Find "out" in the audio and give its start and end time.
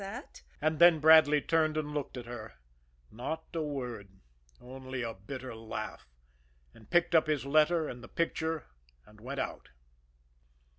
9.39-9.69